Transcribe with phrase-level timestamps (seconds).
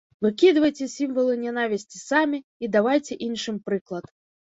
[0.25, 4.15] Выкідвайце сімвалы нянавісці самі і давайце іншым прыклад.